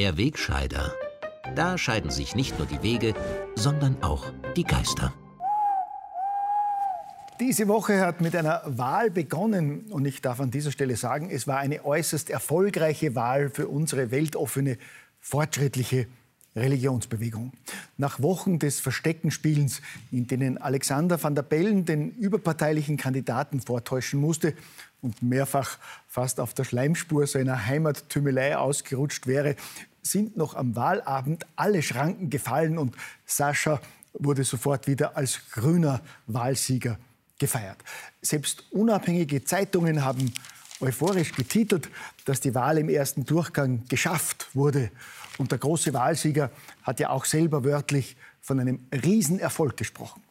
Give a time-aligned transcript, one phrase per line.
[0.00, 0.94] Der Wegscheider.
[1.54, 3.12] Da scheiden sich nicht nur die Wege,
[3.54, 5.12] sondern auch die Geister.
[7.38, 11.46] Diese Woche hat mit einer Wahl begonnen und ich darf an dieser Stelle sagen, es
[11.46, 14.78] war eine äußerst erfolgreiche Wahl für unsere weltoffene,
[15.20, 16.06] fortschrittliche
[16.56, 17.52] Religionsbewegung.
[17.98, 24.54] Nach Wochen des Versteckenspielens, in denen Alexander van der Bellen den überparteilichen Kandidaten vortäuschen musste
[25.02, 25.78] und mehrfach
[26.08, 29.56] fast auf der Schleimspur seiner Heimattümelei ausgerutscht wäre,
[30.02, 32.96] sind noch am Wahlabend alle Schranken gefallen und
[33.26, 33.80] Sascha
[34.12, 36.98] wurde sofort wieder als grüner Wahlsieger
[37.38, 37.78] gefeiert.
[38.22, 40.32] Selbst unabhängige Zeitungen haben
[40.80, 41.88] euphorisch getitelt,
[42.24, 44.90] dass die Wahl im ersten Durchgang geschafft wurde.
[45.38, 46.50] Und der große Wahlsieger
[46.82, 50.22] hat ja auch selber wörtlich von einem Riesenerfolg gesprochen.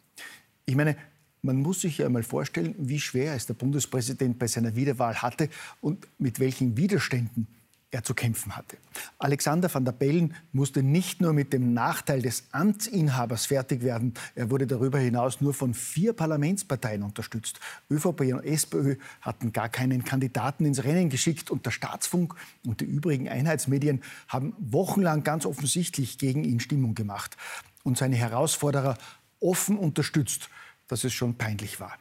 [0.66, 0.96] Ich meine,
[1.42, 5.50] man muss sich ja einmal vorstellen, wie schwer es der Bundespräsident bei seiner Wiederwahl hatte
[5.82, 7.48] und mit welchen Widerständen
[7.92, 8.78] er zu kämpfen hatte.
[9.18, 14.52] Alexander van der Bellen musste nicht nur mit dem Nachteil des Amtsinhabers fertig werden, er
[14.52, 17.60] wurde darüber hinaus nur von vier Parlamentsparteien unterstützt.
[17.90, 22.86] ÖVP und SPÖ hatten gar keinen Kandidaten ins Rennen geschickt und der Staatsfunk und die
[22.86, 27.38] übrigen Einheitsmedien haben wochenlang ganz offensichtlich gegen ihn Stimmung gemacht
[27.84, 28.98] und seine Herausforderer
[29.40, 30.50] offen unterstützt,
[30.88, 31.98] dass es schon peinlich war.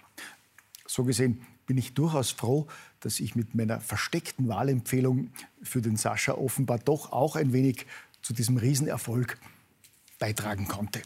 [0.87, 2.67] So gesehen bin ich durchaus froh,
[3.01, 5.29] dass ich mit meiner versteckten Wahlempfehlung
[5.63, 7.87] für den Sascha offenbar doch auch ein wenig
[8.23, 9.39] zu diesem Riesenerfolg
[10.19, 11.01] beitragen konnte.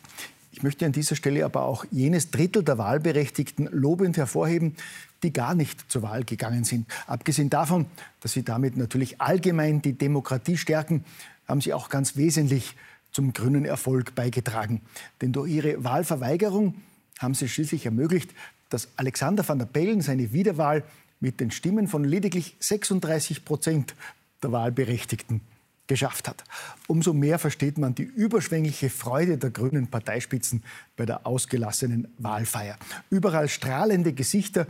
[0.52, 4.76] Ich möchte an dieser Stelle aber auch jenes Drittel der Wahlberechtigten lobend hervorheben,
[5.22, 6.86] die gar nicht zur Wahl gegangen sind.
[7.06, 7.86] Abgesehen davon,
[8.20, 11.04] dass sie damit natürlich allgemein die Demokratie stärken,
[11.48, 12.76] haben sie auch ganz wesentlich
[13.10, 14.80] zum grünen Erfolg beigetragen.
[15.20, 16.76] Denn durch ihre Wahlverweigerung
[17.18, 18.32] haben sie schließlich ermöglicht,
[18.72, 20.84] dass Alexander van der Bellen seine Wiederwahl
[21.20, 23.94] mit den Stimmen von lediglich 36 Prozent
[24.42, 25.40] der Wahlberechtigten
[25.86, 26.42] geschafft hat.
[26.86, 30.62] Umso mehr versteht man die überschwängliche Freude der grünen Parteispitzen
[30.96, 32.78] bei der ausgelassenen Wahlfeier.
[33.10, 34.66] Überall strahlende Gesichter,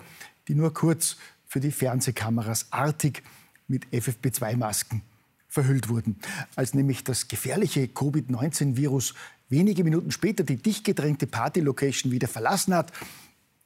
[0.48, 3.22] die nur kurz für die Fernsehkameras artig
[3.68, 5.02] mit FFP2-Masken
[5.48, 6.16] verhüllt wurden.
[6.56, 9.14] Als nämlich das gefährliche Covid-19-Virus
[9.48, 12.90] wenige Minuten später die dicht gedrängte Partylocation wieder verlassen hat,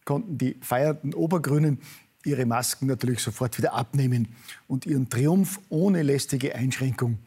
[0.06, 1.78] konnten die feiernden Obergrünen
[2.24, 4.28] ihre Masken natürlich sofort wieder abnehmen
[4.66, 7.18] und ihren Triumph ohne lästige Einschränkung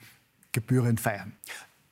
[0.52, 1.34] gebührend feiern.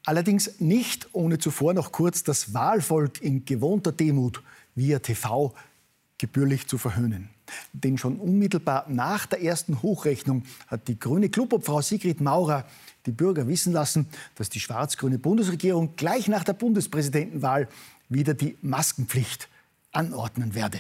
[0.05, 4.41] Allerdings nicht ohne zuvor noch kurz das Wahlvolk in gewohnter Demut
[4.73, 5.53] via TV
[6.17, 7.29] gebührlich zu verhöhnen.
[7.73, 12.65] Denn schon unmittelbar nach der ersten Hochrechnung hat die grüne Klubobfrau Sigrid Maurer
[13.05, 17.67] die Bürger wissen lassen, dass die schwarz-grüne Bundesregierung gleich nach der Bundespräsidentenwahl
[18.09, 19.47] wieder die Maskenpflicht
[19.97, 20.79] anordnen werde.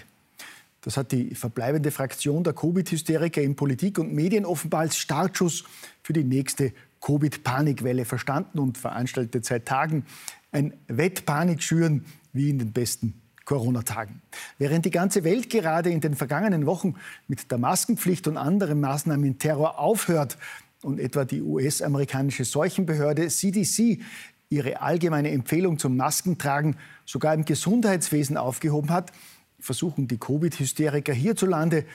[0.81, 5.65] Das hat die verbleibende Fraktion der Covid-Hysteriker in Politik und Medien offenbar als Startschuss
[6.01, 10.05] für die nächste Covid-Panikwelle verstanden und veranstaltet seit Tagen
[10.51, 14.21] ein Wettpanikschüren wie in den besten Corona-Tagen.
[14.57, 16.95] Während die ganze Welt gerade in den vergangenen Wochen
[17.27, 20.37] mit der Maskenpflicht und anderen Maßnahmen Terror aufhört
[20.83, 23.99] und etwa die US-amerikanische Seuchenbehörde CDC
[24.49, 29.11] ihre allgemeine Empfehlung zum Maskentragen sogar im Gesundheitswesen aufgehoben hat,
[29.59, 31.85] versuchen die Covid-Hysteriker hierzulande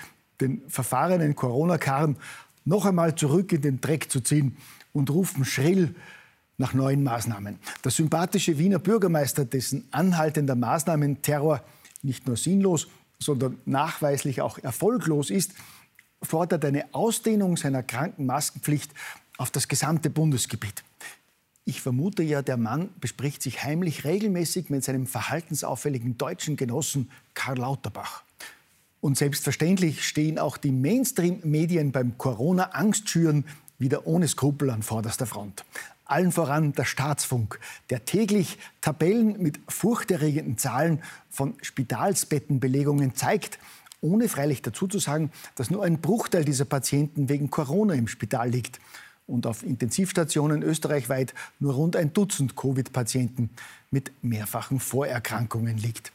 [0.40, 2.16] den verfahrenen Corona-Karren
[2.64, 4.56] noch einmal zurück in den Dreck zu ziehen
[4.92, 5.94] und rufen schrill
[6.58, 7.58] nach neuen Maßnahmen.
[7.84, 11.62] Der sympathische Wiener Bürgermeister, dessen anhaltender Maßnahmenterror
[12.02, 12.88] nicht nur sinnlos,
[13.18, 15.52] sondern nachweislich auch erfolglos ist,
[16.22, 18.92] fordert eine Ausdehnung seiner Krankenmaskenpflicht
[19.38, 20.84] auf das gesamte Bundesgebiet.
[21.64, 27.58] Ich vermute ja, der Mann bespricht sich heimlich regelmäßig mit seinem verhaltensauffälligen deutschen Genossen Karl
[27.58, 28.24] Lauterbach.
[29.00, 33.44] Und selbstverständlich stehen auch die Mainstream-Medien beim Corona-Angstschüren
[33.78, 35.64] wieder ohne Skrupel an vorderster Front.
[36.04, 41.00] Allen voran der Staatsfunk, der täglich Tabellen mit furchterregenden Zahlen
[41.30, 43.60] von Spitalsbettenbelegungen zeigt,
[44.00, 48.50] ohne freilich dazu zu sagen, dass nur ein Bruchteil dieser Patienten wegen Corona im Spital
[48.50, 48.80] liegt
[49.26, 53.50] und auf Intensivstationen österreichweit nur rund ein Dutzend Covid-Patienten
[53.90, 56.12] mit mehrfachen Vorerkrankungen liegt.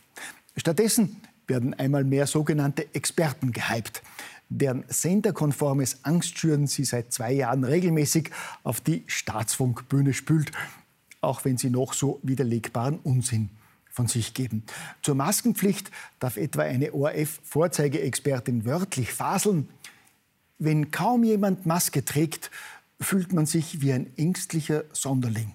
[0.56, 4.02] Stattdessen werden einmal mehr sogenannte Experten gehypt.
[4.50, 8.32] Deren senderkonformes Angstschüren sie seit zwei Jahren regelmäßig
[8.64, 10.52] auf die Staatsfunkbühne spült,
[11.22, 13.50] auch wenn sie noch so widerlegbaren Unsinn
[13.92, 14.64] von sich geben.
[15.02, 19.68] Zur Maskenpflicht darf etwa eine ORF-Vorzeigeexpertin wörtlich faseln.
[20.60, 22.52] Wenn kaum jemand Maske trägt,
[23.00, 25.54] fühlt man sich wie ein ängstlicher Sonderling.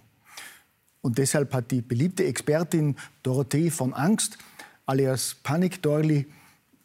[1.00, 4.39] Und deshalb hat die beliebte Expertin Dorothee von Angst,
[4.87, 6.27] alias Panikdorli,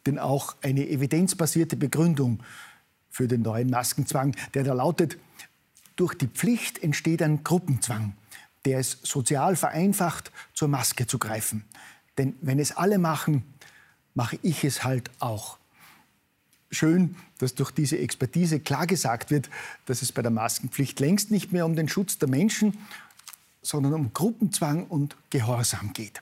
[0.06, 2.42] denn auch eine evidenzbasierte Begründung
[3.10, 5.18] für den neuen Maskenzwang, der da lautet,
[5.96, 8.14] Durch die Pflicht entsteht ein Gruppenzwang,
[8.66, 11.66] der es sozial vereinfacht, zur Maske zu greifen.
[12.18, 13.44] Denn wenn es alle machen,
[14.14, 15.58] mache ich es halt auch.
[16.70, 19.50] Schön, dass durch diese Expertise klar gesagt wird,
[19.86, 22.78] dass es bei der Maskenpflicht längst nicht mehr um den Schutz der Menschen,
[23.62, 26.22] sondern um Gruppenzwang und Gehorsam geht.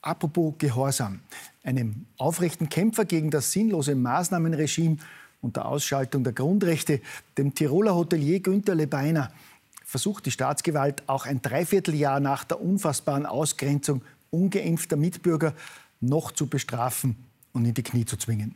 [0.00, 1.20] Apropos Gehorsam.
[1.64, 4.96] Einem aufrechten Kämpfer gegen das sinnlose Maßnahmenregime
[5.40, 7.00] und der Ausschaltung der Grundrechte,
[7.38, 9.32] dem Tiroler Hotelier Günter Lebeiner,
[9.84, 15.54] versucht die Staatsgewalt auch ein Dreivierteljahr nach der unfassbaren Ausgrenzung ungeimpfter Mitbürger
[16.00, 17.16] noch zu bestrafen
[17.52, 18.54] und in die Knie zu zwingen.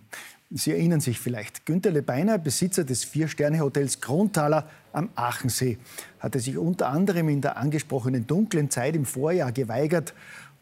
[0.51, 5.77] Sie erinnern sich vielleicht, Günter Lebeiner, Besitzer des Vier-Sterne-Hotels Krontaler am Aachensee,
[6.21, 10.15] hatte sich unter anderem in der angesprochenen dunklen Zeit im Vorjahr geweigert,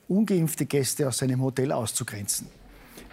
[0.09, 2.47] ungeimpfte Gäste aus seinem Hotel auszugrenzen.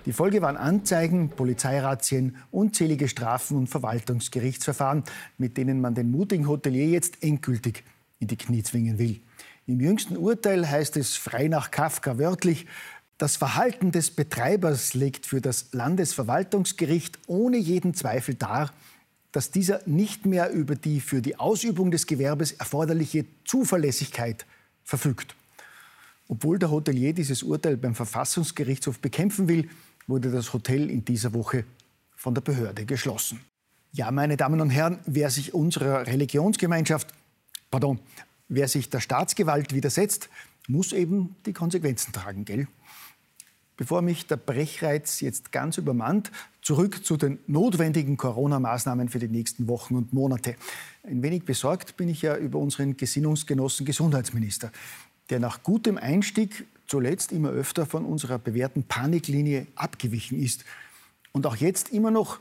[0.05, 5.03] Die Folge waren Anzeigen, Polizeirazzien, unzählige Strafen und Verwaltungsgerichtsverfahren,
[5.37, 7.83] mit denen man den mutigen Hotelier jetzt endgültig
[8.19, 9.19] in die Knie zwingen will.
[9.67, 12.65] Im jüngsten Urteil heißt es frei nach Kafka wörtlich,
[13.21, 18.73] das Verhalten des Betreibers legt für das Landesverwaltungsgericht ohne jeden Zweifel dar,
[19.31, 24.47] dass dieser nicht mehr über die für die Ausübung des Gewerbes erforderliche Zuverlässigkeit
[24.83, 25.35] verfügt.
[26.29, 29.69] Obwohl der Hotelier dieses Urteil beim Verfassungsgerichtshof bekämpfen will,
[30.07, 31.63] wurde das Hotel in dieser Woche
[32.15, 33.39] von der Behörde geschlossen.
[33.91, 37.13] Ja, meine Damen und Herren, wer sich unserer Religionsgemeinschaft,
[37.69, 37.99] pardon,
[38.47, 40.27] wer sich der Staatsgewalt widersetzt,
[40.67, 42.67] muss eben die Konsequenzen tragen, gell?
[43.77, 46.31] Bevor mich der Brechreiz jetzt ganz übermannt,
[46.61, 50.55] zurück zu den notwendigen Corona-Maßnahmen für die nächsten Wochen und Monate.
[51.03, 54.71] Ein wenig besorgt bin ich ja über unseren Gesinnungsgenossen Gesundheitsminister,
[55.29, 60.65] der nach gutem Einstieg zuletzt immer öfter von unserer bewährten Paniklinie abgewichen ist
[61.31, 62.39] und auch jetzt immer noch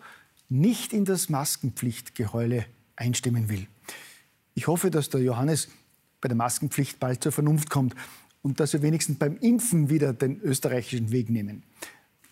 [0.49, 2.67] nicht in das Maskenpflichtgeheule
[2.97, 3.67] einstimmen will.
[4.55, 5.69] Ich hoffe, dass der Johannes
[6.21, 7.94] bei der Maskenpflicht bald zur Vernunft kommt
[8.42, 11.62] und dass wir wenigstens beim Impfen wieder den österreichischen Weg nehmen.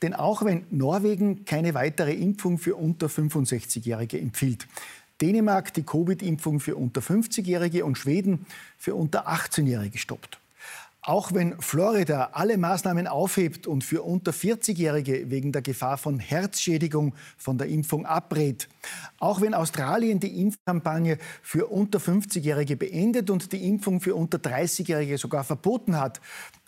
[0.02, 4.66] Denn auch wenn Norwegen keine weitere Impfung für unter 65-Jährige empfiehlt,
[5.20, 8.46] Dänemark die Covid-Impfung für unter 50-Jährige und Schweden
[8.76, 10.38] für unter 18-Jährige stoppt.
[11.08, 17.14] Auch wenn Florida alle Maßnahmen aufhebt und für unter 40-Jährige wegen der Gefahr von Herzschädigung
[17.38, 18.69] von der Impfung abrät.
[19.19, 25.16] Auch wenn Australien die Impfkampagne für unter 50-Jährige beendet und die Impfung für unter 30-Jährige
[25.16, 26.20] sogar verboten hat.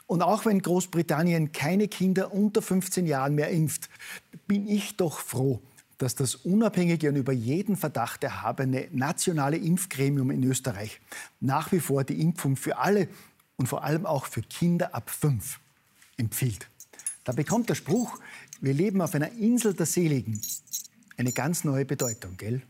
[0.06, 3.90] Und auch wenn Großbritannien keine Kinder unter 15 Jahren mehr impft,
[4.46, 5.60] bin ich doch froh,
[5.98, 10.98] dass das unabhängige und über jeden Verdacht erhabene nationale Impfgremium in Österreich
[11.40, 13.06] nach wie vor die Impfung für alle
[13.60, 15.60] und vor allem auch für Kinder ab fünf
[16.16, 16.66] empfiehlt.
[17.24, 18.18] Da bekommt der Spruch,
[18.62, 20.40] wir leben auf einer Insel der Seligen,
[21.18, 22.62] eine ganz neue Bedeutung, gell?